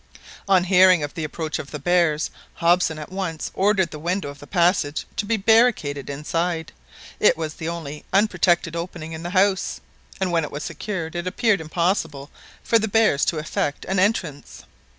[0.49, 4.39] On hearing of the approach of the bears, Hobson at once ordered the window of
[4.39, 6.71] the passage to be barricaded inside;
[7.19, 9.79] it was the only unprotected opening in the house,
[10.19, 12.31] and when it was secured it appeared impossible
[12.63, 14.63] for the bears to effect an entrance.